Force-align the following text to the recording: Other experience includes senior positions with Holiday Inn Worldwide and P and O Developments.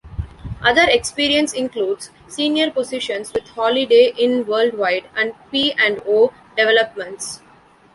Other 0.63 0.85
experience 0.89 1.53
includes 1.53 2.09
senior 2.27 2.71
positions 2.71 3.31
with 3.33 3.43
Holiday 3.49 4.11
Inn 4.17 4.47
Worldwide 4.47 5.07
and 5.15 5.35
P 5.51 5.73
and 5.73 6.01
O 6.07 6.33
Developments. 6.57 7.39